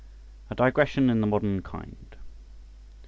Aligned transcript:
A 0.49 0.55
DIGRESSION 0.55 1.11
IN 1.11 1.21
THE 1.21 1.27
MODERN 1.27 1.61
KIND. 1.61 2.15